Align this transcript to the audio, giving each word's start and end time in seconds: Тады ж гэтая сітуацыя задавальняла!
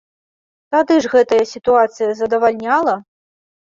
Тады 0.75 0.95
ж 1.05 1.11
гэтая 1.13 1.39
сітуацыя 1.53 2.17
задавальняла! 2.23 2.95